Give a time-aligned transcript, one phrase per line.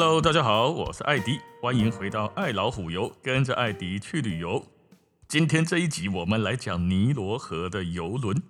[0.00, 4.64] Hello，大家好，我是艾迪，欢迎回到爱老虎游，跟着艾迪去旅游。
[5.26, 8.40] 今天这一集我们来讲尼罗河的游轮。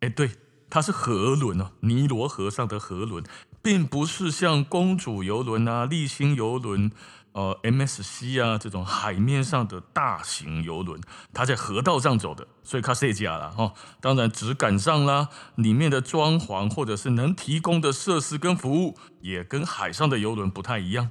[0.00, 0.30] 哎，对，
[0.68, 3.22] 它是河轮哦，尼罗河上的河轮，
[3.62, 6.90] 并不是像公主游轮啊、丽星游轮。
[7.32, 11.00] 呃，MSC 啊，这种海面上的大型游轮，
[11.32, 13.72] 它在河道上走的，所以它设计了哈。
[14.02, 21.10] 当然，质感上啦，里面的装潢或者是能提供的设施跟服务，也跟海上的游轮不太一样。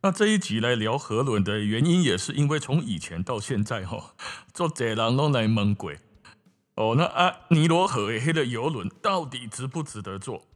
[0.00, 4.14] 那这一集来聊河轮的原因，也是因为从以前到现在哈，
[4.54, 5.98] 做贼人都来猛鬼
[6.76, 6.94] 哦。
[6.96, 10.46] 那啊，尼罗河黑的游轮到底值不值得坐？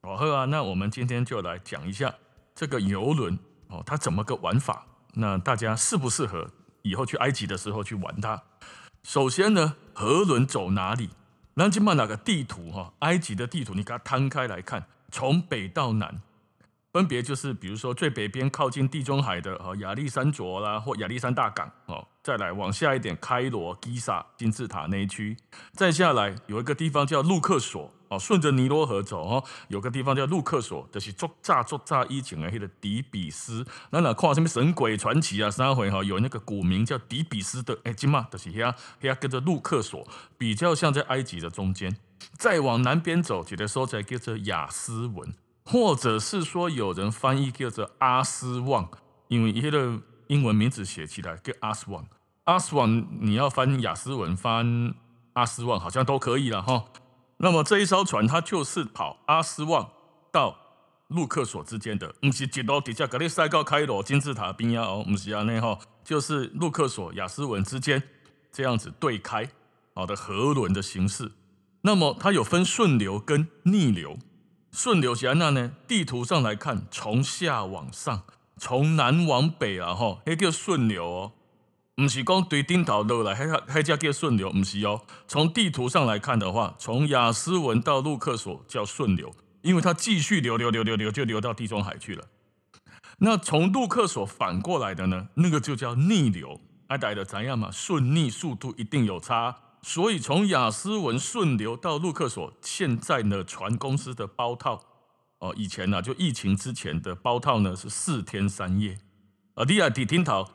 [0.00, 2.14] 哦呵啊，那我们今天就来讲一下
[2.54, 3.38] 这个游轮。
[3.68, 4.86] 哦，它怎么个玩法？
[5.14, 6.50] 那大家适不适合
[6.82, 8.42] 以后去埃及的时候去玩它？
[9.02, 11.10] 首先呢，河轮走哪里？
[11.54, 16.20] 那就把哪个地图哈，埃及的地图，你给它摊开来看，从北到南，
[16.92, 25.36] 分别就是比如说最北边靠近地中海的哦，亚历山卓啦，或亚历山大港哦，再来往下一点，开罗、吉萨、金字塔那一区，
[25.72, 27.90] 再下来有一个地方叫路克索。
[28.08, 33.66] 哦，顺着尼罗河走哦，有个地方叫路克索，就是作炸作炸以前的那个底比斯。
[33.90, 35.50] 那哪看什么神鬼传奇啊？
[35.50, 40.06] 三回哈有那个古名叫底比斯的，哎，今嘛就是遐遐跟着路克索，
[40.38, 41.96] 比较像在埃及的中间。
[42.38, 48.88] 再往南边走，有的说起来叫做雅斯文，或者是说有人翻译叫做阿斯旺，
[49.28, 52.06] 因为迄个英文名字写起来叫阿斯旺。
[52.44, 54.94] 阿斯旺你要翻雅斯文，翻
[55.34, 56.84] 阿斯旺好像都可以了哈。
[57.38, 59.90] 那么这一艘船，它就是跑阿斯旺
[60.32, 60.56] 到
[61.08, 68.02] 路克索之间的，不是一路直接给你塞高开罗金字塔边啊哦，不是啊那哈，就是路克索亚斯文之间
[68.50, 69.48] 这样子对开
[69.94, 71.32] 好的河轮的形式。
[71.82, 74.18] 那么它有分顺流跟逆流，
[74.72, 75.72] 顺流是哪呢？
[75.86, 78.22] 地图上来看，从下往上，
[78.56, 81.32] 从南往北啊哈，那叫顺流哦。
[81.96, 85.00] 不是讲对顶头落来，还还叫叫顺流，不是哦。
[85.26, 92.22] 从地图上来看的话，从雅斯文到陆克索叫顺流，因为它继续流流流流流，就流到地中海去了。
[93.20, 96.60] 那从陆克索反过来的呢，那个就叫逆流。
[96.88, 97.70] 爱戴的怎样嘛？
[97.72, 104.82] 顺逆速度一定有差，所以从雅斯文顺流到陆克索，现在呢，船公司的包套
[105.38, 108.98] 哦，以前呢、就疫情之前的包套呢是四天三夜
[109.54, 110.46] 啊，你啊，伫顶头。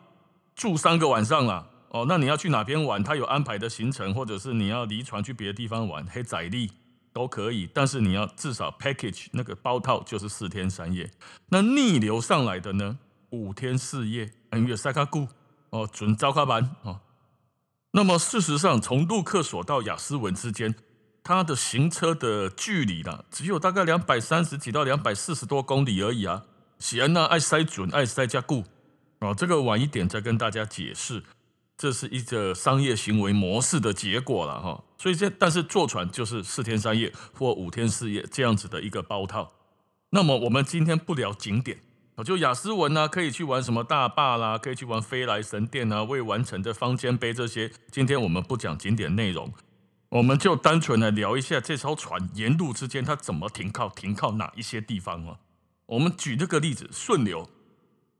[0.55, 3.03] 住三个晚上了哦，那你要去哪边玩？
[3.03, 6.71] 他有安排的行程，或者是你要离船去别的地方玩，黑仔力
[7.11, 7.69] 都可以。
[7.73, 11.11] 但是你要至少 package 那个包套就是四天三夜。
[11.49, 12.99] 那逆流上来的呢？
[13.31, 15.27] 五天四夜，很远塞卡固
[15.71, 17.01] 哦，准招卡班哦。
[17.91, 20.73] 那么事实上，从陆克索到雅斯文之间，
[21.23, 26.43] 它的行车的距离呢，只有大概两百三十几到两百四十多公里而已啊。
[26.79, 28.63] 喜安娜爱塞准爱塞加固。
[29.21, 31.23] 哦，这个晚一点再跟大家解释，
[31.77, 34.83] 这是一个商业行为模式的结果了哈。
[34.97, 39.53] 所以这但是坐船就是四天三夜或五天四夜这样子的一个包套。
[40.09, 41.77] 那么我们今天不聊景点，
[42.25, 47.71] 就雅思文啊，可以去玩什么大坝啦，可以去玩飞来神殿啊，未完成的方尖碑这些。
[47.91, 49.53] 今天我们不讲景点内容，
[50.09, 55.37] 我们就单纯的聊一下这艘船沿路之间它怎么停靠，停靠哪一些地方啊？
[55.85, 57.47] 我们举这个例子，顺流。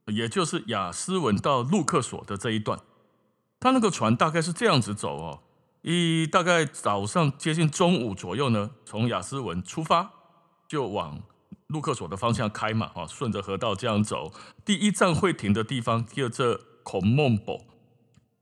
[0.08, 2.80] 也就是雅斯文到路克索的这一段，
[3.60, 5.44] 他那个船大概是这样子走哦，
[5.82, 10.12] 一大概早上接近中午左右呢，从雅斯文出发，
[10.68, 11.22] 就往
[11.68, 14.34] 路克索的方向开嘛，哈，顺着河道这样走。
[14.66, 17.62] 第一站会停的地方叫做孔孟堡，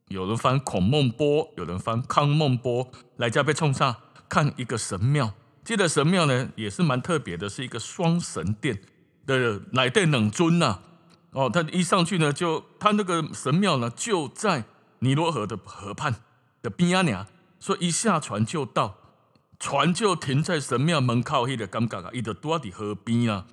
[0.07, 3.95] 有人翻孔孟波，有人翻康孟波，来这边冲上
[4.27, 5.33] 看一个神庙。
[5.63, 8.81] 这个神庙呢也是蛮特别的，是一个双神殿
[9.27, 10.79] 的乃殿冷尊呐。
[11.31, 14.63] 哦，他一上去呢，就他那个神庙呢，就在
[14.97, 16.15] 尼罗河的河畔
[16.63, 17.27] 的边啊，
[17.59, 18.95] 所以一下船就到，
[19.59, 23.45] 船就停在神庙门口，那个尴尬啊，伊就躲在河边啊，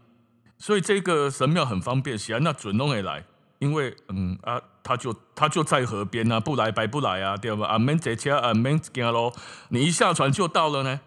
[0.56, 3.26] 所以这个神庙很方便，是那准弄会来，
[3.58, 7.66] 因为嗯啊，他就他就在河边啊，不来白不来啊，对吧？
[7.66, 9.30] 啊，免坐车啊，免行咯，
[9.68, 10.98] 你一下船就到了呢。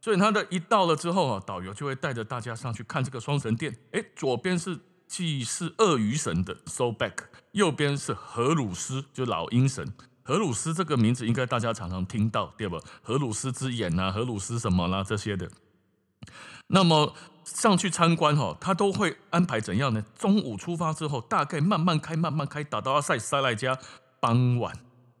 [0.00, 4.80] 所以他的一到了之后啊，导游就会带着大家上去看这个双神殿，哎，左边是。
[5.10, 9.92] 既是鳄鱼神的 So Back，右边是荷鲁斯，就老鹰神。
[10.22, 12.78] 荷鲁斯这个名字应该大家常常听到，对吧？
[13.02, 15.50] 荷鲁斯之眼啊，荷鲁斯什么啦这些的。
[16.68, 17.12] 那么
[17.42, 20.00] 上去参观哈，他都会安排怎样呢？
[20.16, 23.76] 中午出发之后，大概慢慢开，慢慢开，打到阿塞塞来家
[24.20, 24.72] 傍晚，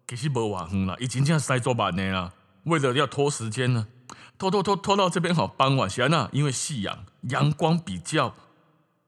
[0.06, 2.32] 其实无晚远了，已经这样塞做半年了。
[2.62, 3.88] 为了要拖时间呢，
[4.38, 8.36] 拖拖拖拖到这边好傍晚，行啊，因为夕阳阳光比较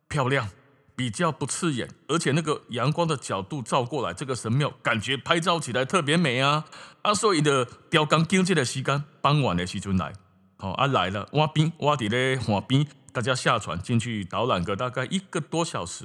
[0.08, 0.48] 漂亮。
[0.94, 6.64] 比较不刺眼，而且那个阳光的角度照过来，这个神庙感觉拍照起来特别美啊！
[7.02, 10.12] 啊，所以的雕工经济的时间傍晚的时阵来，
[10.58, 16.04] 好啊来了，挖冰挖底嘞，挖冰，大家下船进去导览个大概一个多小时。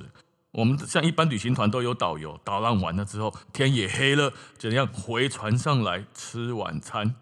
[0.51, 7.13] 我们像一般旅行团都有导游，导览完了之后天也黑了，怎样回船上来吃晚餐？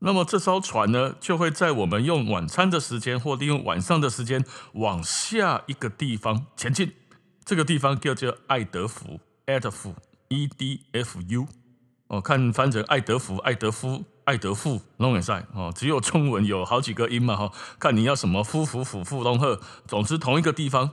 [0.00, 4.44] 那么这艘船呢，就会在我们用晚餐的时间或利用晚上的时间
[4.74, 6.92] 往下一个地方前进。
[7.44, 11.46] 这个地方叫做爱德福 （Edfu，E D F U）。
[12.08, 17.50] 哦，看翻成爱德福、爱德夫、爱德富弄也赛哦，只有中文有好几个音嘛哈。
[17.78, 20.90] 看你要什么夫夫妇妇弄赫，总之同一个地方。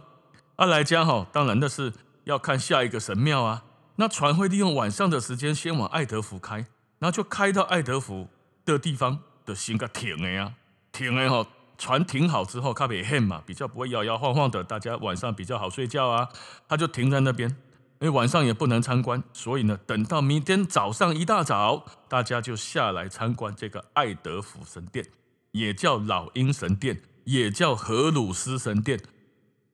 [0.55, 1.91] 阿来家哈，当然那是
[2.23, 3.63] 要看下一个神庙啊。
[3.97, 6.65] 那船会利用晚上的时间先往爱德福开，
[6.99, 8.29] 然后就开到爱德福。
[8.65, 10.53] 的地方的先个停的呀，
[10.91, 11.47] 停的哈，
[11.77, 16.29] 船停好之后，它别黑嘛，比较不会摇摇晃晃的，大家晚上比较好睡觉啊。
[16.67, 17.49] 他就停在那边，
[17.99, 25.05] 因为晚上也不能参观，所以呢，等到明天早上一大早，大家就下来参观这个爱德福神殿，
[25.51, 28.99] 也叫老鹰神殿，也叫荷鲁斯神殿。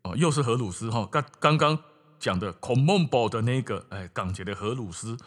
[0.04, 1.78] 哦，又是荷鲁斯哈，刚刚刚
[2.18, 5.18] 讲的孔孟堡的那个，哎，港姐的荷鲁斯，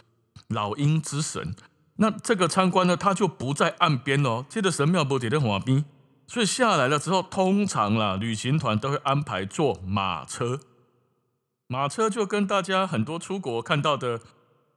[0.48, 1.54] 老鹰之神。
[2.02, 5.84] 那这个参观呢，它就不在岸边哦，接着神庙不在海边，
[6.26, 10.60] 所以下来了之后，通常啦，旅行团都会安排坐马车，
[11.66, 14.18] 马车就跟大家很多出国看到的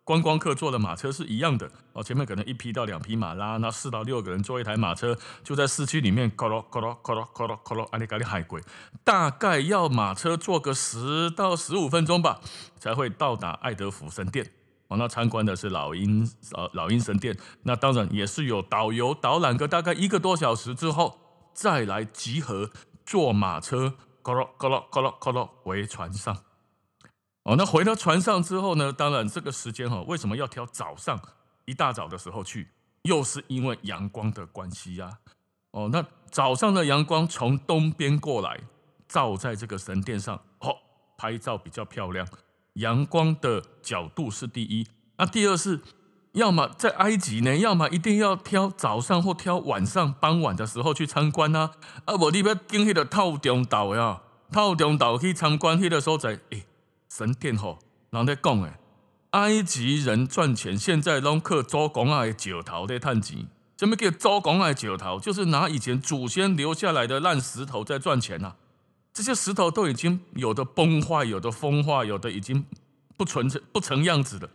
[0.03, 8.61] 观光客坐的马车是一样的哦，前面可能一匹到两匹马拉，那四到六个人坐一台马车，就在市区里面，咯咯咯咯咯咯咯咯咯，阿里嘎里海龟，
[9.05, 12.41] 大概要马车坐个十到十五分钟吧，
[12.77, 14.51] 才会到达爱德福神殿。
[14.89, 17.37] 哦，那参观的是老鹰，呃，老鹰神殿。
[17.63, 21.19] 那当然也是有导游导览个大概一个多小时之后，
[21.53, 22.69] 再来集合
[23.05, 26.35] 坐马车，咯咯咯咯咯咯回船上。
[27.43, 31.19] 哦，那回到船上之后呢，当然这个时间哈，为什么要挑早上
[31.65, 32.69] 一大早的时候去？
[33.03, 35.19] 又是因为阳光的关系呀。
[35.71, 38.59] 哦，那早上的阳光从东边过来，
[39.07, 40.73] 照在这个神殿上，哦，
[41.17, 42.25] 拍照比较漂亮。
[42.73, 44.87] 阳光的角度是第一，
[45.17, 45.79] 那第二是，
[46.31, 51.71] 要么在埃及呢，要么一定要挑早上或挑晚上傍晚的时候去参观啊。
[52.05, 54.21] 啊，无你要经迄个套中岛呀，
[54.51, 56.65] 套中岛去参观迄个所在，诶，
[57.09, 57.77] 神殿吼，
[58.09, 58.73] 人在讲诶，
[59.31, 63.47] 埃及人赚钱现在拢靠祖公仔的石头在赚钱。
[63.77, 65.19] 什么叫祖公仔的石头？
[65.19, 68.55] 就是拿以前祖先留下来的烂石头在赚钱啊。
[69.13, 72.65] 这些石头都已经有的崩坏，有的风化，有的已经
[73.15, 74.49] 不存成不成样子了，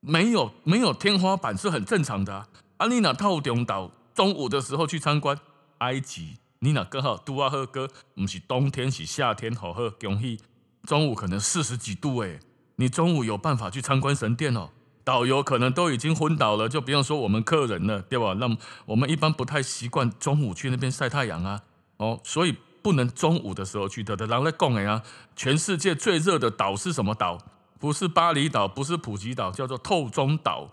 [0.00, 2.48] 没有没有天花板是很正常的啊。
[2.78, 5.38] 阿你那透中岛中午的时候去参观
[5.78, 10.40] 埃及，你那刚好拄啊好哥，不是冬天是夏天，好好恭喜，
[10.84, 12.40] 中午可能四十几度诶，
[12.76, 14.70] 你中午有办法去参观神殿哦？
[15.04, 18.32] 导游可能都已经昏倒了，就不用说我们客人了，对吧？
[18.38, 18.56] 那么
[18.86, 21.62] 我们一般不太习惯中午去那边晒太阳啊，
[21.98, 22.56] 哦，所以。
[22.86, 25.02] 不能中午的时候去的，的人来讲哎啊，
[25.34, 27.36] 全世界最热的岛是什么岛？
[27.80, 30.70] 不是巴厘岛，不是普吉岛，叫做透中岛。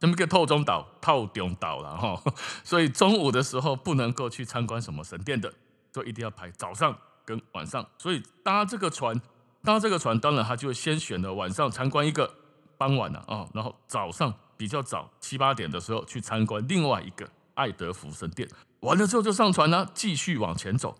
[0.00, 0.88] 什么叫透中岛？
[1.02, 2.18] 透中岛了哈。
[2.64, 5.52] 所以中午的时候不能够去参观什么神殿的，
[5.92, 6.96] 所以一定要排早上
[7.26, 7.86] 跟晚上。
[7.98, 9.20] 所以搭这个船，
[9.62, 12.36] 搭这个船，当然他就先选了晚上参观一个，
[12.78, 18.48] 傍晚了啊，然后早上比较早七八点的时候去参观另外一个爱德福神殿。
[18.80, 20.96] 完了之后就上船了，继续往前走。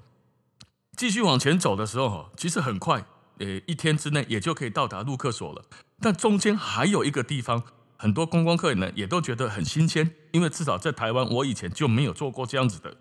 [0.96, 3.04] 继续往前走的时候，其实很快，
[3.38, 5.64] 呃，一天之内也就可以到达陆客所了。
[6.00, 7.62] 但中间还有一个地方，
[7.96, 12.96] 很多观光客呢也都觉得很新鲜，因为至少在台湾，我以前就没有做过这样子的。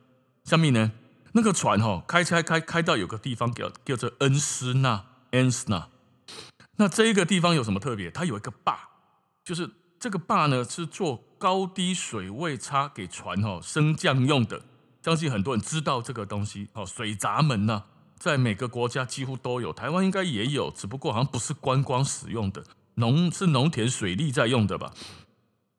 [0.46, 0.92] 下面呢，
[1.34, 5.90] 那个船哈，开开开开到有个地方叫叫做恩斯纳，恩斯纳。
[6.78, 8.10] 那这一个地方有什么特别？
[8.10, 8.90] 它有一个坝，
[9.44, 9.70] 就是
[10.00, 14.62] 这个坝呢是做高低水位差给船哈升降用的。
[15.02, 17.84] 相信很多人知道这个东西哦，水闸门呐，
[18.18, 22.64] 在每个国家几乎都有，台湾应该也有，只不过好像不是观光使用的，
[22.96, 24.94] 农是农田水利在用的吧？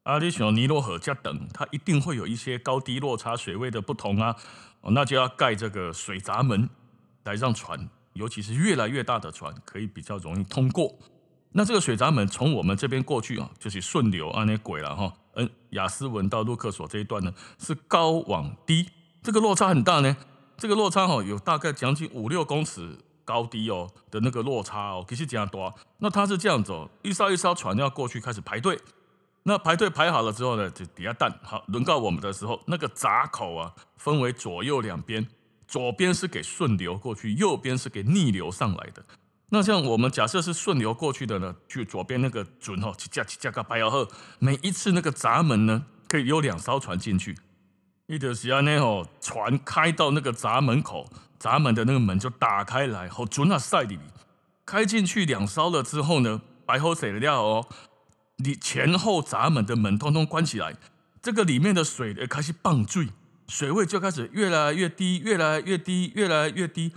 [0.04, 4.34] 阿里想尼罗河加等，它一定会有一些高低落差、水位的不同啊，
[4.80, 6.68] 哦，那就要盖这个水闸门，
[7.24, 10.98] 来让船，尤其是越来越大的船，可以比较容易通过。
[11.52, 18.88] 那这个水闸门从我们这边过去啊，就是顺流啊，那鬼了哈，嗯，雅思文到陆克索这一段呢，是高往低。
[19.22, 20.16] 这个落差很大呢，
[20.56, 25.72] 这个落差哈有大概将近五六公尺高低哦的那个落差哦，其实这样多。
[25.98, 28.80] 那它是这样走，一艘一艘船要过去开始排队，
[29.42, 35.28] 那排队排好了之后呢，就底下等好，轮到我们的时候，那个闸口啊分为左右两边，
[35.68, 39.04] 左边是给顺流过去，右边是给逆流上来的。
[39.50, 44.08] 那像我们假设是顺流过去的呢，去左边那个准吼，去架去架个白摇鹤，
[44.38, 47.36] 每一次那个闸门呢，可以有两艘船进去。
[48.10, 54.00] 伊就是安尼吼，船开到那个闸门口，闸门的那个门就打开来，好准啊塞里面，
[54.66, 57.68] 开进去两艘了之后呢，白后水料哦，
[58.38, 60.74] 你前后闸门的门通通关起来，
[61.22, 63.10] 这个里面的水也开始放水，
[63.46, 66.90] 水位就开始越来越低，越来越低，越来越低。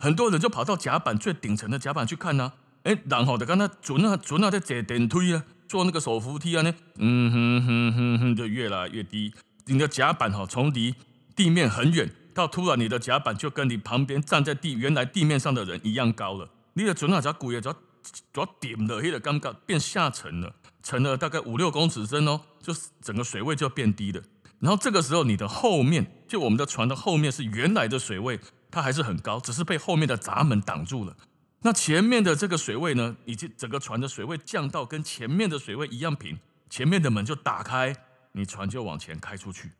[0.00, 9.32] 很多人就跑到甲板最顶层的甲板去看呐，哎，然后就刚才准啊准啊在坐电梯啊，坐那个手扶梯啊呢，嗯哼哼哼哼，就越来越低。
[9.66, 10.94] 你的甲板哈，从离
[11.34, 16.48] 地面很远，到突然你的甲板就跟你旁边站在地原来地面上的人一样高了。
[16.74, 24.22] 你的准啊只骨也只要只要点了，黑的尴尬变下沉了，沉了大概五六公尺深哦，就是整个水位就变低了。
[24.60, 28.40] 然后这个时候你的后面，就我们的船的后面是原来的水位。
[28.68, 31.16] 它还是很高，只是被后面的闸门挡住了。
[31.62, 36.36] 那前面的这个水位呢，以及整个船的水位降到跟前面的水位一样平，
[36.68, 37.96] 前面的门就打开，
[38.36, 39.72] 你船就往前开出去。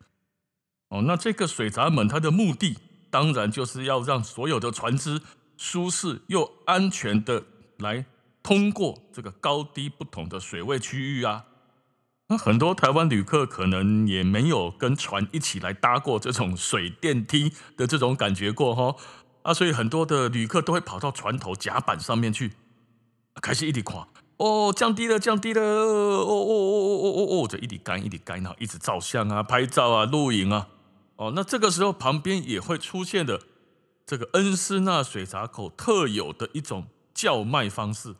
[0.88, 2.78] 哦，那这个水闸门它的目的，
[3.10, 5.20] 当然就是要让所有的船只
[5.58, 7.44] 舒适又安全的
[7.78, 8.06] 来
[8.42, 11.44] 通过这个高低不同的水位区域啊。
[12.28, 18.96] 那很多台湾旅客可能也没有跟船一起来搭过这种水电梯的这种感觉过哈
[19.42, 22.52] 啊，所以很多的旅客都会跑到船头甲板上面去，
[23.42, 24.08] 开始一直看
[24.38, 30.68] 哦，降低了，降低了，哦哦哦哦哦哦哦，这一直干一直干，然后一直照相啊、拍照啊、录影啊，
[31.16, 33.40] 哦，那这个时候旁边也会出现的
[34.04, 38.14] 这个恩施纳水闸口特有的一种叫卖方式。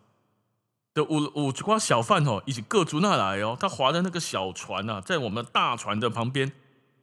[0.95, 6.51] 的五五瓜小贩哦，一起各族那来哦，他划的那个小船啊，在我们大船的旁边，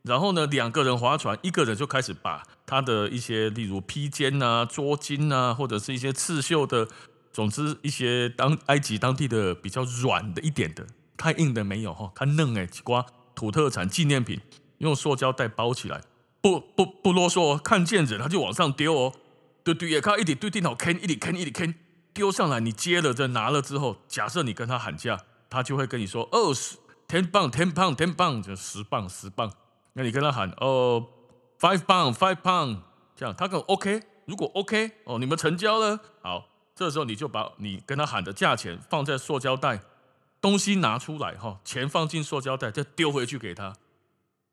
[0.02, 6.88] 然后呢，两个人划船，一个人就开始把他的一些，例如披肩啊、桌巾啊，或者是一些刺绣的，
[7.34, 10.86] 总之一些当埃及当地的比较软的一点的，
[11.18, 14.40] 太硬的没有哈，它嫩哎，几瓜土特产纪念品，
[14.78, 16.02] 用塑胶袋包起来，
[16.40, 19.14] 不不不啰嗦，看见人他就往上丢哦，
[19.64, 21.74] 对对，也看一点对电脑坑，一点坑一点坑。
[22.14, 29.52] 丢上来，你接了再拿了之后，假设你跟他喊价，他就会跟你说二十，ten pound，ten pound，ten pound，就十磅十磅。
[29.94, 31.08] 那你跟他喊哦
[31.60, 32.82] ，five pound，five pound，
[33.16, 34.04] 这样他可 OK。
[34.26, 36.46] 如果 OK，哦，你们成交了，好，
[36.76, 39.80] 这时候你就把你跟他喊的价钱放在塑胶袋，
[40.42, 43.74] 东西拿出来哈，钱放进塑胶袋，再丢回去给他。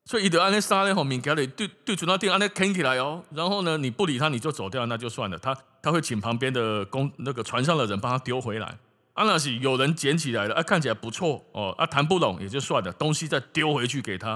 [0.04, 5.38] 所以伊得按呢杀咧吼，物件咧对对准到店按呢啃起来哦，然后呢，你不理他你就走掉，那就算了。
[5.38, 8.78] 他他会请旁边的工那个船上的人帮他丢回来。
[9.12, 14.30] 啊那是有人捡起来了，啊看起来不错哦，啊谈不拢也就算了，东西再丢回去给他。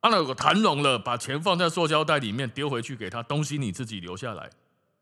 [0.00, 4.50] 啊那如果谈拢了，把钱放在塑胶袋里面丢回去给他，东西你自己留下来。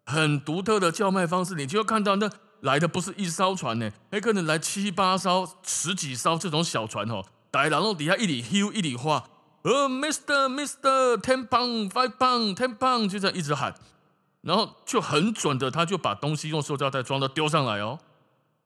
[0.04, 2.30] 很独特的叫卖方式，你就会看到那
[2.60, 9.24] 来的不是一艘船呢，还可能来七八艘、十几艘这种小船哦，大然后底下一里咻一里花。
[9.62, 10.48] 呃、，Mr.
[10.48, 11.16] Mr.
[11.18, 13.72] ten pound，five pound，ten pound，就这样一直喊，
[14.40, 18.00] 然后就很准的，他就把东西用塑胶袋装的丢上来哦。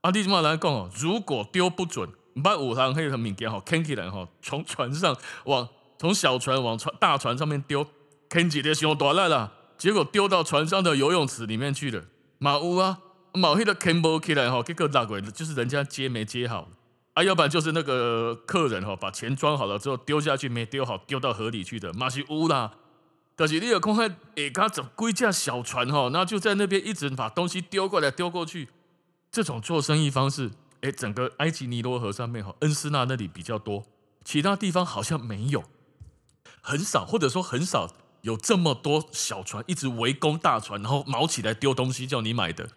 [0.01, 0.89] 阿弟怎么来讲哦？
[0.95, 2.09] 如果丢不准，
[2.43, 5.15] 把五行黑的物件哈，can 起来哈，从船上
[5.45, 7.87] 往从小船往船大船上面丢
[8.31, 12.05] ，can 起来熊多来了，结果丢到船上的游泳池里面去了。
[12.39, 12.99] 马乌啊，
[13.33, 16.69] 马黑的 can 不起来哈，这个大鬼就是人家接没接好。
[17.15, 22.73] 啊，要不然就是那个客人哈，把钱装好了之后丢下去没丢好，丢到河里去的，马是乌啦。
[23.37, 28.69] 可是你有空看，哎，他整归架小船哈，那就在那边一直把东西丢过来丢过去，
[29.31, 30.51] 这种做生意方式，
[30.83, 33.85] 哎，整个埃及尼罗河上面哈，恩斯纳那里比较多，
[34.25, 35.65] 其他地方好像没有，
[36.61, 37.87] 很少，或者说很少
[38.27, 42.69] 有这么多小船一直围攻大船，然后卯起来丢东西叫你买的。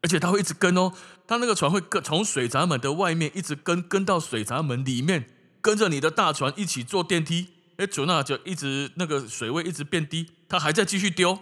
[0.00, 0.92] 而且他会一直跟哦，
[1.26, 5.28] 他那个船会跟从水闸门的外面一直跟，跟到水闸门里面，
[5.60, 7.48] 跟着你的大船一起坐电梯。
[7.78, 11.40] 哎，准啊，就一直那个水位一直变低，他还在继续丢。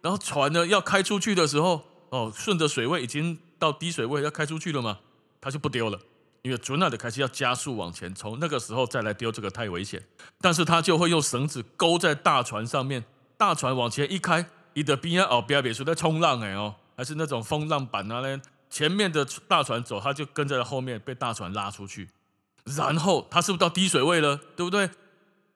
[0.00, 5.00] 然后船呢要开出去的时候，哦，顺着水位已经到低水位要开出去了嘛，
[5.38, 6.00] 他就不丢了，
[6.42, 10.02] 因为准啊的开始要加速往前冲，那个时候再来丢这个太危险。
[10.40, 13.04] 但是他就会用绳子勾在大船上面，
[13.36, 16.76] 大船往前一开，你的边啊哦边别说在冲浪哎哦。
[16.94, 22.10] 还是那种风浪板啊嘞，前面的大船走，他就跟在后面被大船拉出去，
[22.64, 24.38] 然后他是不是到低水位了？
[24.54, 24.90] 对不对？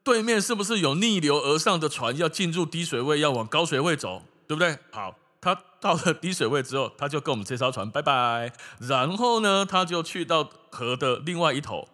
[0.02, 4.22] 对面是不是有逆流而上的船要进入低水位，要往高水位走？
[4.48, 4.78] 对不对？
[4.90, 8.50] 好，他到了低水位之后，他就跟我们这艘船拜拜，
[8.80, 11.88] 然后呢，他就去到河的另外一头，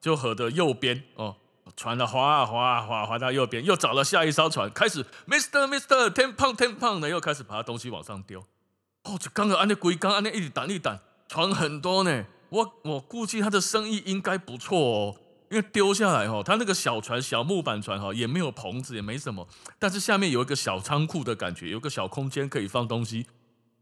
[0.00, 1.36] 就河的右边哦，
[1.76, 8.40] 船的划啊划啊划划到右边，又找了下一艘船，开始 Mister Mister Ten Pound Ten Pound 呢，又开始把他东西往上丢。
[9.04, 10.98] 哦，这刚刚安那龟刚安那一直等一挡，
[11.28, 12.24] 船很多呢。
[12.50, 15.16] 我我估计他的生意应该不错哦，
[15.50, 19.46] 因为丢下来哈，他那个小船小木板船哈，也没有棚子，也没什么，
[19.78, 23.26] 但是下面有一个小仓库的感觉，有个小空间可以放东西。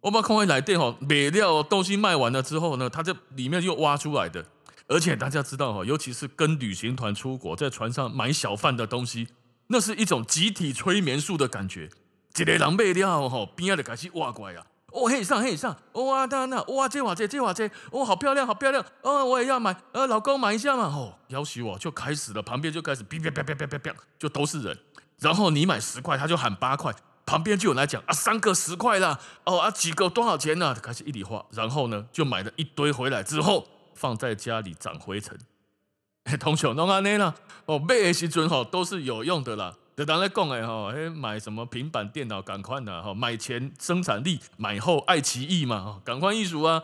[0.03, 4.45] 我把空位来电哈，卖掉东西卖完了之后呢，他这里面又挖出来的，
[4.89, 9.29] 而且大家知道哈，尤其是跟旅行团出国，在船上买小贩的东西，
[9.69, 11.89] 那是一种集体催眠术的感觉。
[12.37, 14.67] 一个人卖掉哈，边上就开始挖过来啊。
[14.89, 24.77] 哦，嘿上嘿上，哇，那那哇，这瓦这这瓦这，哦，好漂亮，好漂亮，哦，我也要买，呃，老公买一下嘛，哦，要许我就开始了，旁边就开始哔哔哔哔哔哔，就都是人，
[25.21, 26.93] 然后你买十块，他就喊八块，
[27.25, 30.75] 旁边就有人来讲啊，三个十块啦，哦啊，几个多少钱呢？
[30.75, 35.39] 开始一理化，然后呢，就买了一堆回来之后，放在家里长灰尘，
[36.41, 37.35] 同学弄安尼啦，
[37.67, 39.75] 哦，买的时阵吼都是有用的啦。
[39.95, 46.83] 就当在讲诶吼，诶买什么平板电脑赶快的吼，买前生产力，买后爱奇艺嘛，赶快艺术啊！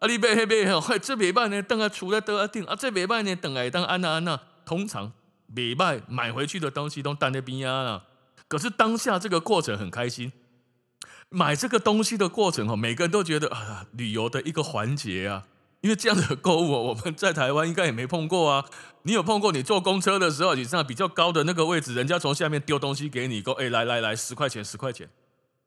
[0.00, 5.12] 啊你买迄买吼，这袂歹呢，等下出来都要定啊，这袂歹呢，等下当安那安那，通常
[5.54, 8.02] 袂歹买回去的东西都单在边啊啦。
[8.50, 10.32] 可是当下这个过程很开心，
[11.28, 15.46] 买这个东西的过程哦，每个人都觉得啊，旅游的一个环节啊。
[15.82, 18.66] 因为这样的购物， 我们在台湾应该也没碰过啊。
[19.04, 19.52] 你有碰过？
[19.52, 25.08] 你坐公车的时候，你上比较高的那个位置，人家从下面丢东西给你，说：“哎，来来来，十块钱，十块钱。”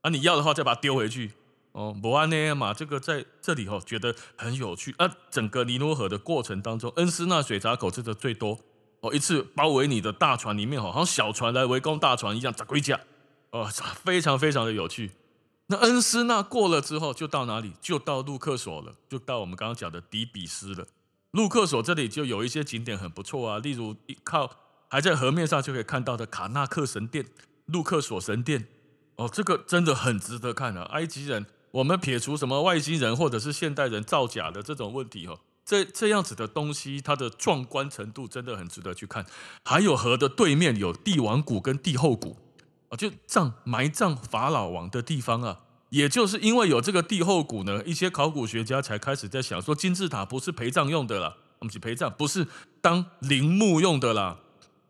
[0.04, 1.32] 啊，你要的话再把它丢回去。
[1.72, 5.10] 哦，不安呢嘛，这个在这里哦，觉得很有趣啊。
[5.32, 8.60] 整个尼罗河的过程当中，恩斯纳水闸口真的最多
[9.04, 12.98] 哦，一次包围你的大船里面，好像小船来围攻大船一样，砸龟甲
[13.52, 13.70] 哦，
[14.06, 15.12] 非常非常的有趣。
[15.68, 17.74] 那恩斯纳过了之后，就到哪里？
[17.82, 20.88] 就到路克索了，就到我们刚刚讲的底比斯了。
[21.32, 24.50] 路克索这里就有一些景点很不错啊，例如一靠
[24.88, 27.26] 还在河面上就可以看到的卡纳克神殿、
[27.66, 28.68] 路克索神殿。
[29.16, 30.84] 哦，这个真的很值得看啊！
[30.92, 39.26] 埃及人，我们撇除什么外星人或者是现代人造假的这种问题哈，这这样子的东西，它的壮观程度真的很值得去看。
[39.66, 42.38] 还有河的对面有帝王谷跟帝后谷
[42.90, 42.98] 啊。
[42.98, 52.48] 就葬埋葬法老王的地方啊，也就是因为有这个帝后谷呢，一些考古学家才开始在想说，金字塔不是陪葬用的啦，不是陪葬，不是
[52.82, 54.40] 当陵墓用的啦，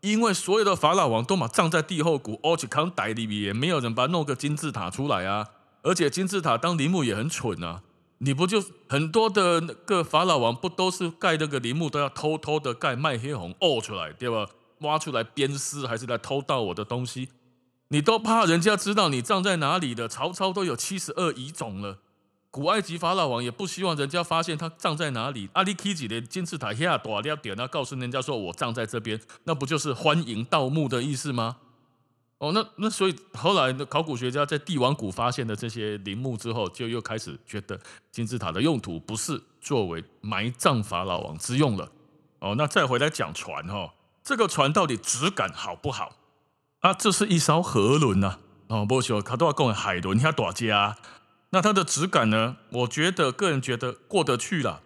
[0.01, 5.47] 因为所有的法老王都嘛葬在帝后谷，而且康代里面没有人把它弄个金字塔出来啊，
[5.83, 7.83] 而且金字塔当陵墓也很蠢啊，
[8.25, 14.47] 你不就很多的那个法老王不都是盖那个陵墓都要偷偷的盖卖黑红挖出来对吧？
[14.79, 17.29] 挖出来鞭尸还是来偷盗我的东西？
[17.89, 20.07] 你都怕人家知道你葬在哪里的？
[20.07, 21.99] 曹操都有七十二遗冢了，
[22.49, 25.49] 古埃及法老王也不希望人家发现他葬在哪里。
[25.53, 31.57] 阿里基几连金字塔下多要点，他告诉人家说我葬在这边，那不就是欢迎盗墓的意思吗？
[32.43, 37.79] 哦，那那所以后来的考古学家在帝王谷发现的这些陵墓之后，就又开始觉得
[38.11, 41.89] 金字塔的用途不是作为埋葬法老王之用了。
[42.39, 46.17] 哦，那再回来讲船哈，这个船到底质感好不好？
[46.81, 50.97] 啊，这是一艘河轮呐，哦，不是，它都要讲海轮，它大家。
[51.51, 52.57] 那它的质感呢？
[52.71, 54.81] 我觉得个人觉得过得去了。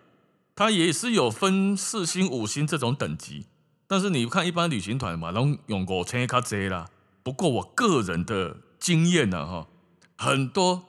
[0.56, 3.48] 它也是有分四星、五星这种等级，
[3.88, 6.86] 但是你看一般旅行团嘛，拢用五星较济啦。
[7.28, 9.68] 不过我个人的经验呢，哈，
[10.16, 10.86] 很多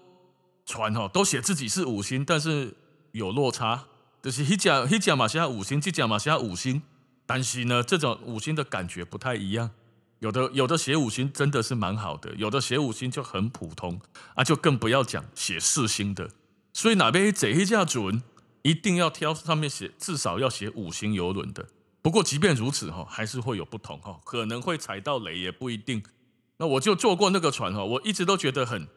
[0.64, 2.77] 船哈都写自己是五星，但是
[3.11, 3.87] 有落差，
[4.22, 6.81] 就是一家一家嘛写五星，这家嘛写五星，
[7.27, 9.72] 但是呢，这种五星的感觉不太一样。
[10.20, 14.01] 有的有的写五星真的是蛮好的，有的写五星就很普通
[14.37, 16.31] 啊，就更不要讲写四星的。
[16.72, 18.22] 所以哪边这一架准，
[18.62, 21.66] 一定要挑上面写至少要写五星游轮的。
[22.01, 26.01] 不过即便如此哈，还是会有不同哈，可能会踩到雷也不一定。
[26.58, 28.88] 那我就坐过那个船哈，我一直都觉得很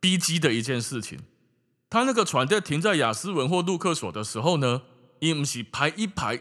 [0.00, 1.20] 逼机的一件事情。
[1.88, 4.82] 他那个船在停在雅斯文或路克索的时候呢，
[5.20, 6.40] 伊不是排一排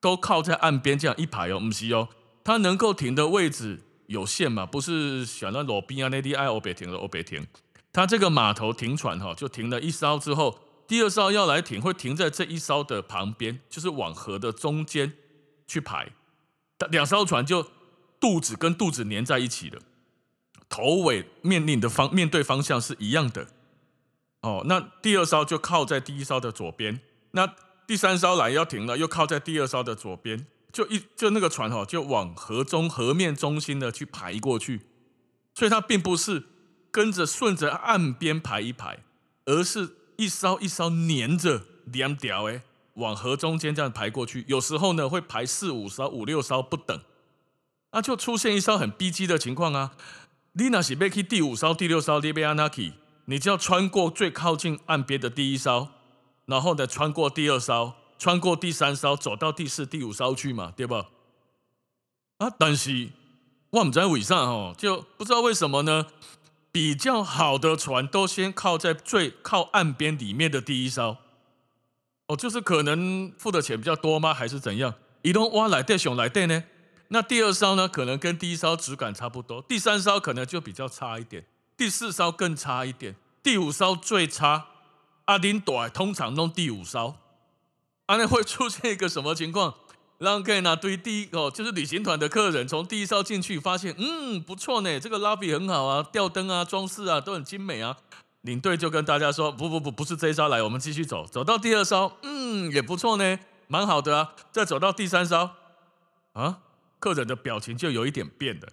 [0.00, 2.08] 都靠在岸边这样一排哦，不是哦。
[2.42, 4.66] 它能够停的位置有限嘛？
[4.66, 7.46] 不是选那罗宾啊那地爱欧北停的欧北停。
[7.92, 15.12] 它这个码头停船哈，就停了一艘之后，第二艘要来停，会停在这一艘的旁边，就是往河的中间
[15.66, 16.12] 去排。
[16.90, 17.66] 两艘船就
[18.20, 19.80] 肚子跟肚子粘在一起的，
[20.68, 23.48] 头尾面临的方面对方向是一样的。
[24.42, 27.00] 哦，那第二艘就靠在第一艘的左边，
[27.32, 27.54] 那
[27.86, 30.46] 第三艘来要停了，又靠在第二艘的左边。
[30.72, 34.82] 就一就那个船哈，就往河中河面中心的去排过去，
[35.52, 36.44] 所以它并不是
[36.92, 39.00] 跟着顺着岸边排一排，
[39.46, 42.62] 而是一艘一艘黏着两条哎，
[42.94, 44.44] 往河中间这样排过去。
[44.46, 47.00] 有时候呢会排四五艘、五六艘不等，
[47.92, 49.92] 那就出现一艘很逼机的情况啊。
[50.52, 52.92] 你那是要去第五艘、第六艘，你要安怎去？
[53.26, 55.88] 你就要穿过最靠近岸边的第一艘，
[56.46, 61.06] 然后呢，穿过第二艘，穿过第三艘，走到第四、第五艘去嘛，对吧？
[62.38, 63.10] 啊，但是
[63.70, 66.06] 我们在尾上哦，就不知道为什么呢？
[66.72, 71.16] 比较好的船都先靠在最靠岸边里面的第一艘，
[72.26, 74.34] 哦，就是可能付的钱比较多吗？
[74.34, 74.94] 还是怎样？
[75.22, 76.64] 移动挖来带熊来带呢？
[77.12, 77.88] 那第二艘呢？
[77.88, 81.44] 可能跟第一艘质感差不多，第三艘可能就比较差一点，
[81.76, 84.66] 第四艘更差一点，第五艘最差。
[85.26, 87.16] 阿林朵通常弄第五艘，
[88.06, 89.74] 阿、啊、那会出现一个什么情况？
[90.18, 97.96] 让可以拿对第一哦，就是旅行团的客人从第一艘进去，发现嗯不错呢，这个 lobby 很好啊，吊灯啊、装饰啊都很精美啊。
[98.42, 104.32] 领队就跟大家说，不不不，不是这一艘来，我们继续走，走到第二艘，嗯也不错呢，蛮好的啊。
[104.50, 105.50] 再走到第三艘，
[106.32, 106.58] 啊，
[107.00, 108.68] 客人的表情就有一点变了。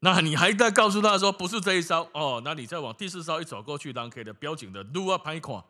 [0.00, 2.08] 那你还在告诉他说不是这一艘。
[2.12, 5.64] 哦，那你再往第四艘一走过去，让 K 的标景的路啊拍款，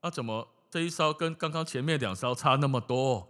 [0.00, 3.28] 啊怎么这一艘跟刚刚前面两艘差那么多？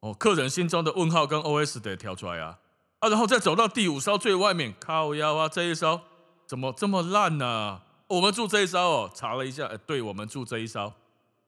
[0.00, 2.58] 哦，客人心中的问号跟 OS 得跳出来啊。
[3.00, 6.02] 啊，然后再走到第五艘最外面，靠腰啊，这一艘。
[6.46, 10.92] 怎么这么烂呢、我们住这一艘哦，查了一下，哎，对我们住这一艘，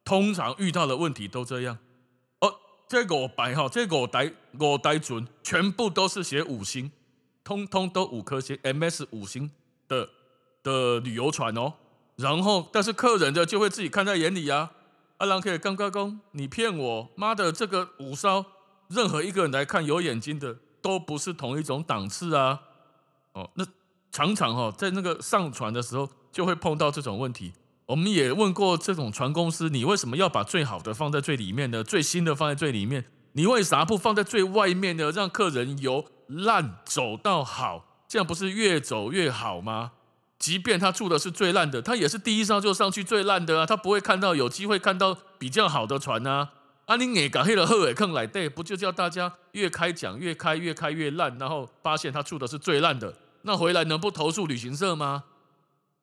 [0.07, 1.77] 通常遇到的问题都这样。
[2.89, 6.91] 这个白哈，这个带我带准，全部都是写五星，
[7.43, 9.51] 通通都五颗星，MS 五星
[9.89, 10.09] 的
[10.63, 11.75] 的旅游船哦。
[12.17, 14.73] 然后，但是客人的就会自己看在眼里啊。
[15.19, 18.45] 阿郎可以刚刚讲，你骗我，妈的，这个五烧，
[18.89, 22.61] 任何一个人来看有眼睛的，都不是同一种档次啊！
[23.33, 23.67] 哦，那
[24.13, 27.53] 常常哈，在那个上船的时候，就会碰到这种问题。
[27.87, 31.85] 我们也问过这种船公司，你为什么要把最好的放在最里面呢？
[31.85, 35.13] 最新的放在最里面，你为啥不放在最外面呢？
[35.13, 39.93] 让客人由烂走到好，这样不是越走越好吗？
[40.39, 46.51] 即便他住的是最烂的，他也是第一艘就上去最烂的啊，他不会看到有机会看到比较好的船啊。
[46.87, 55.25] 啊，你给搞黑了后尾坑来对，不就叫大家越开奖越开越开越烂，然后发现他住的是最烂的，那回来能不投诉旅行社吗？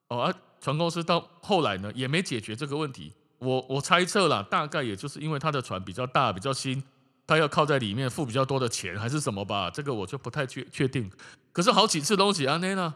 [0.08, 3.12] 哦，啊，船公司到后来呢也没解决这个问题。
[3.40, 6.82] 我我猜测啦，大概也就是因为他的船比较大比较新，
[7.28, 11.12] 他要靠在里面付比较多的钱还是什么吧，这个我就不太确确定。
[11.52, 12.96] 可是好几次东西啊，那呢？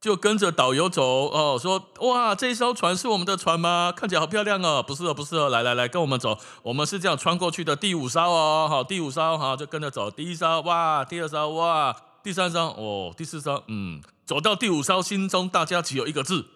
[0.00, 3.90] 就跟着导游走哦，说哇，这一艘船是我们的船吗？
[3.90, 4.84] 看起来好漂亮哦。
[4.86, 10.10] 不是哦，不是哦，来来来，跟我们走，我们是这样穿过去的第五艘哦，好，第五艘好，就跟着走。
[10.10, 16.46] 第一艘哇，第二艘哇，第三艘哦，第四艘嗯，走到第五艘，心中大家只有一个字：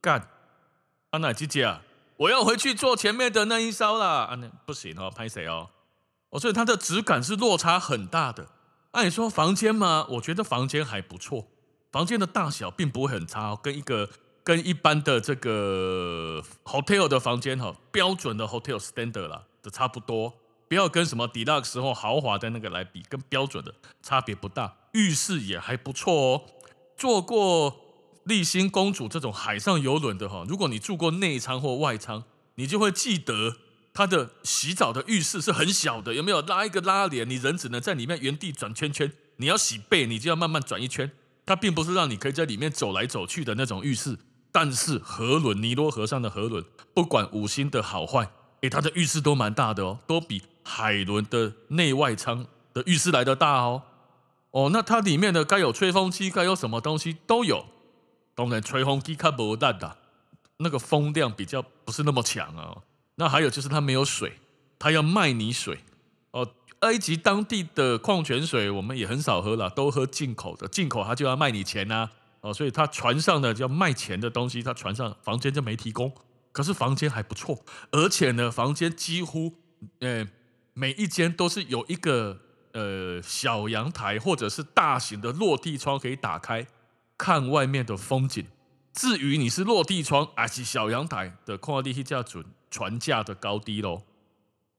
[0.00, 0.28] 干。
[1.10, 1.82] 阿奶姐姐啊，
[2.16, 4.24] 我要回去坐前面的那一艘啦。
[4.24, 5.68] 啊，那不行哦，拍谁哦？
[6.30, 8.48] 哦，所以它的质感是落差很大的。
[8.92, 10.06] 按、啊、你说房间嘛？
[10.08, 11.48] 我觉得房间还不错。
[11.90, 14.08] 房间的大小并不会很差哦，跟一个
[14.42, 20.32] 跟一般的这个 hotel 的房间哈，标准的 hotel standard 啦的差不多，
[20.68, 24.74] 不要跟什么 deluxe 或豪华的那个来比，跟标准的差别不大。
[24.92, 26.42] 浴室也还不错哦，
[27.02, 27.80] 坐过
[28.26, 32.22] 丽星公主这种海上游轮的哈，如果你住过内舱或外舱，
[32.54, 33.56] 你就会记得
[33.92, 41.10] 它的洗澡的浴室是很小的，有没有拉一个拉帘，你人只能在里面原地转圈圈，你要洗背，你就要慢慢转一圈。
[41.44, 44.16] 它并不是让你可以在里面走来走去的那种浴室，
[44.52, 53.82] 但是河轮尼罗河上的河轮，不管五星的好坏，诶，它的浴室都蛮大的哦，都比海轮的内外舱的浴室来得大哦。
[54.52, 57.66] 哦，那它里面的该有吹风机，该有什么东西都有。
[58.34, 59.98] 当然，吹风机看不淡的，
[60.58, 62.78] 那个风量比较不是那么强啊。
[63.16, 64.38] 那还有就是它没有水，
[64.78, 65.80] 它要卖你水
[66.30, 66.48] 哦。
[66.80, 70.66] 埃及当地的矿泉水我们也很少喝了，都喝进口的。
[70.66, 72.10] 进口它就要卖你钱呐、
[72.40, 76.12] 哦，所以他船上的叫卖钱的东西，他船上房间就没提供。
[76.50, 79.54] 可是房间还不错，而且呢，房间几乎
[80.00, 80.26] 呃
[80.74, 82.40] 每一间都是有一个
[82.72, 86.66] 呃小阳台或者是大型的落地窗可以打开
[87.16, 88.46] 看外面的风景。
[88.92, 94.02] 至于你是落地窗还是小阳台的，看你去价准船价的高低喽。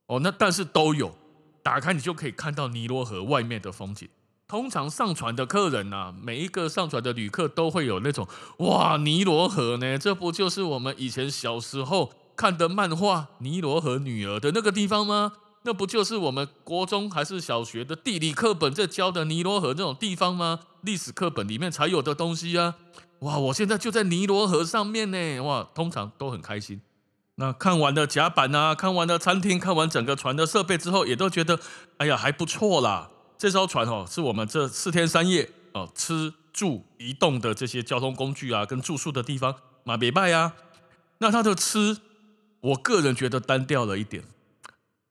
[0.06, 1.16] 哦，那但是都有。
[1.62, 4.08] 打开你就可以看到尼罗河外面的风景。
[4.46, 8.28] 通常上船的客人呐，每一个上船的旅客都会有那种
[8.58, 9.96] 哇，尼罗河呢？
[9.96, 15.32] 这不就是我们以前小时候看的漫画《尼罗河女儿》的那个地方吗？
[15.66, 20.60] 那不就是我们国中还是小学的地理课本在教的尼罗河这种地方吗？
[20.82, 22.76] 历史课本里面才有的东西啊！
[23.20, 25.40] 哇，我现在就在尼罗河上面呢！
[25.40, 26.82] 哇，通常都很开心。
[27.36, 31.58] 那看完了甲板啊，看完了餐厅，看完整个船的设备之后，也都觉得，
[31.96, 33.10] 哎呀，还不错啦。
[33.38, 40.52] 这艘船哦，是我们这四天三夜哦，吃住移动的这些交通工具啊，跟住宿的地方马别拜啊。
[41.18, 41.96] 那它的吃，
[42.60, 44.22] 我个人觉得单调了一点，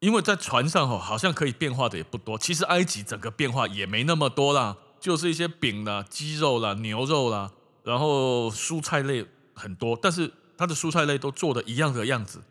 [0.03, 2.37] 因为在船上哈，好像可以变化的也不多。
[2.37, 7.49] 其实埃及整个变化也没那么多啦，就是一些饼啦、鸡肉啦、牛肉啦，
[7.85, 12.43] 然后蔬菜类很多，但是它的蔬菜类都做的一样的样子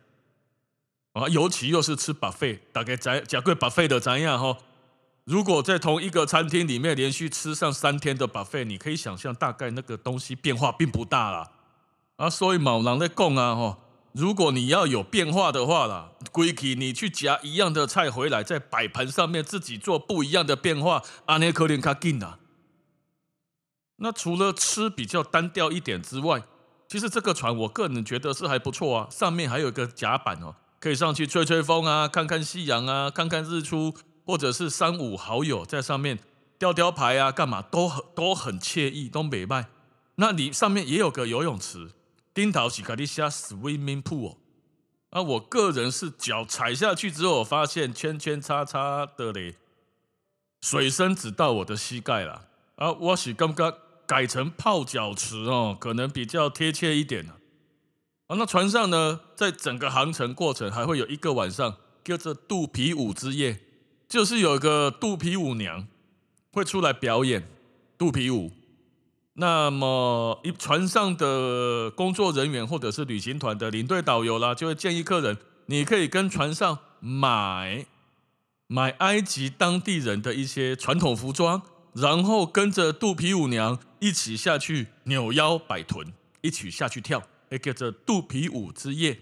[1.12, 1.28] 啊。
[1.28, 4.56] 尤其又是吃 buffet，大概在假贵 buffet 的怎样哈？
[5.24, 11.50] 如果在同一个餐厅里面连续吃上三天的扒费你可以想象大概那个东西变化并不大啦。
[12.16, 13.76] 啊，所以某人在讲啊，吼，
[14.12, 22.38] 如果你要有变化的话啦，归去你去夹一样的菜回来，在摆盘上面自己做不一样的变化，阿尼可能较紧啦。
[23.96, 26.42] 那除了吃比较单调一点之外，
[26.88, 33.94] 其实这个船我个人觉得是还不错啊，上面还有一个甲板哦，可以上去吹吹风啊，看看夕阳啊，看看日出。
[34.24, 36.16] 或者是三五好友在上面
[36.56, 39.66] 吊吊牌啊，干嘛都很都很惬意，都美迈。
[40.14, 41.90] 那你上面也有个游泳池，
[42.34, 44.36] 丁岛喜卡利下 swimming pool。
[45.10, 49.56] 啊，我个人是脚踩下去之后，发现圈圈叉叉的嘞，
[50.62, 52.48] 水深只到我的膝盖了。
[52.76, 53.74] 啊，我是刚刚
[54.06, 57.28] 改成泡脚池哦，可能比较贴切一点。
[57.28, 63.60] 啊，那船上呢，在整个航程过程还会有一个晚上叫做肚皮舞之夜。
[64.08, 65.86] 就是有个肚皮舞娘
[66.52, 67.48] 会出来表演
[67.96, 68.50] 肚皮舞，
[69.34, 77.86] 那么一船上的工作人员或者是旅行团的领队导游啦，就会建议客人，你可以跟船上买
[78.66, 81.62] 买埃及当地人的一些传统服装，
[81.94, 89.18] 然后跟着肚皮舞娘一起下去扭腰摆臀，一起下去跳，也叫做肚皮舞之夜。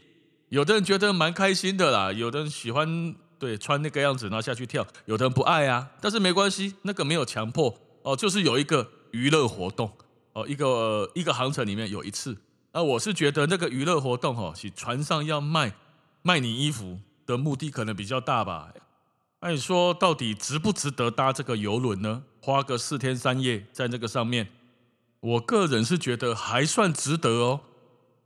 [0.49, 3.15] 有的人觉得蛮开心的啦，有的人喜欢。
[3.41, 9.91] 对，穿那个样子然后下去跳，有的人不爱啊，但是没关系，那个没有强迫哦，就是有一个娱乐活动
[10.33, 12.37] 哦，一个、一个航程里面有一次，
[12.73, 15.75] 那我是觉得那个娱乐活动哦，是船上要卖
[16.23, 18.73] 卖你衣服的目的可能比较大吧。
[19.41, 22.23] 那你说到底值不值得搭这个游轮呢？
[22.43, 24.49] 花个四天三夜在那个上面，
[25.21, 27.61] 我个人是觉得还算值得哦，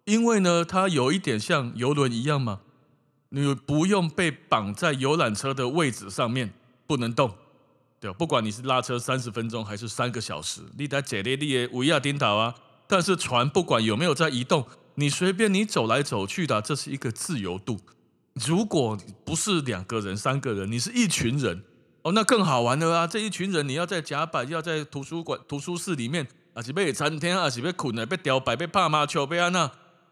[0.05, 2.61] 因为呢，它有一点像游轮一样嘛。
[3.31, 6.53] 你不用被绑在游览车的位置上面，
[6.87, 7.35] 不能动，
[8.13, 12.55] 不管你是拉车三十分钟还是三个小时，你在这里你也维亚丁岛啊。
[12.87, 17.81] 但是船不管有没有在移动，你随便你走来走去的，这是一个自由度。
[18.35, 21.63] 如果不是两个人、三个人，你是一群人，
[22.03, 23.07] 哦，那更好玩了啊！
[23.07, 29.71] 这一群人，你要在甲板，要在图书馆、图书室里面，啊，是被餐厅，啊，是被困了，被吊摆，被怕麻球，被安娜，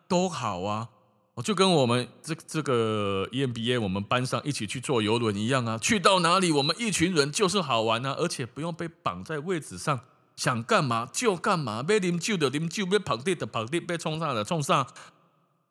[0.09, 0.88] 都好啊。
[1.35, 9.99] 我就跟我们这这个 EMBA 我们班上一起去坐游轮一样啊，去到哪里我们一群人就是好玩啊，而且不用被绑在位置上，
[10.37, 14.87] 想干嘛就干嘛，要啉酒的啉酒，要跑地的跑地，被冲上的冲上。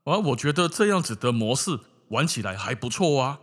[0.03, 3.39] 啊，我觉得这样子的模式玩起来还不错啊，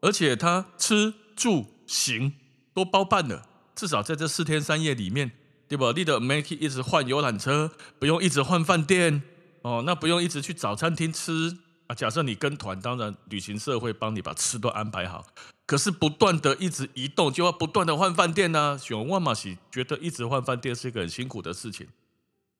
[0.00, 2.32] 而且他吃住行
[2.72, 3.42] 都包办了，
[3.74, 5.30] 至少在这四天三夜里面，
[5.68, 5.92] 对吧？
[5.94, 9.22] 你的 make 一直换游览车，不用一直换饭店。
[9.62, 11.94] 哦，那不用一直去找餐厅吃啊。
[11.94, 15.26] 假设你跟团，当然旅行社会帮你把吃都安排好。
[15.66, 18.78] 可是不断的一直移动，就要不断的换饭店呢、啊。
[18.78, 21.86] 选万马喜觉得一直换饭店是一个很辛苦的事情。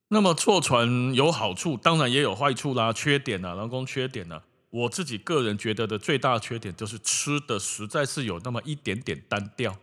[0.08, 9.76] 那么坐船有好处，当然也有坏处啦，缺点啊，人工缺点呢、我自己个人觉得的最大缺点就是吃的实在是有那么一点点单调。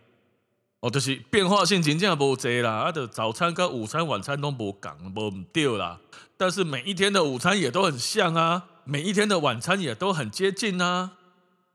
[0.80, 5.98] 哦，就是变化性真正无侪啦，啊，的早餐跟午餐、晚餐都无共，无唔对啦。
[6.36, 11.12] 但是每一天的午餐也都很像啊，每一天的晚餐也都很接近啊。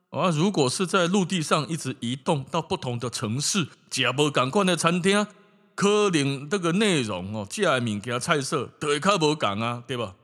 [0.10, 5.28] 啊，如果是在陆地上一直移动到不同的城市，食无共款的餐厅，
[5.76, 10.16] 可能这个内容哦，食的物件菜色都会较无共啊，对吧？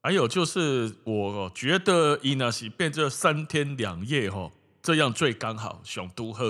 [0.00, 6.44] 还有就是，我觉得伊那是变这三天两夜吼，这样最刚好，想都好。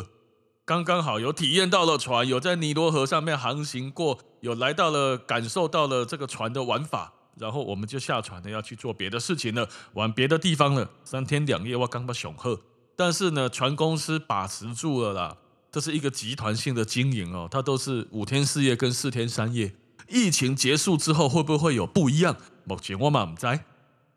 [0.66, 10.90] 刚刚好有体验到了船，有在尼罗河上面航行过，有来到了感受到了这个船的玩法，然后我们就下船了，要去做别的事情了，玩别的地方了。
[11.04, 12.60] 三天两夜，我刚把雄鹤，
[12.96, 15.36] 但是呢，船公司把持住了啦，
[15.70, 19.72] 这是一个集团性的经营哦，它都是五天四夜跟四天三夜。
[20.08, 22.36] 疫情结束之后会不会有不一样？
[22.64, 23.56] 目前我们不知道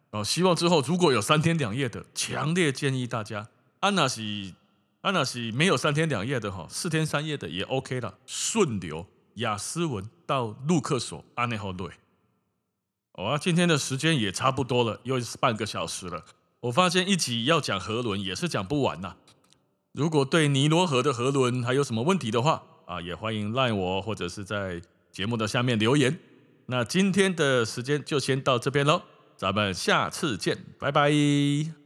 [0.10, 3.50] 哦，希望之后如果有三天两夜的，强烈建议大家，
[3.82, 4.56] 安娜是。
[5.02, 8.18] 安娜是没有三天两夜的哈，四天三夜的也 OK 了。
[8.26, 11.90] 顺流雅思文到陆克所安内后队。
[13.14, 16.26] 好啊，今天的时间也差不多了，又是半个小时了。
[16.62, 19.16] 我发现一集要讲河轮也是讲不完呐。
[19.94, 24.82] 如果对尼罗河的河轮还有什么问题的话啊，也欢迎赖我或者是在
[25.12, 26.20] 节目的下面留言。
[26.66, 29.02] 那今天的时间就先到这边喽，
[29.38, 31.79] 咱们下次见，拜拜。